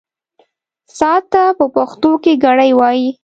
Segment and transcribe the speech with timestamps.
[0.97, 3.07] ساعت ته په پښتو کې ګړۍ وايي.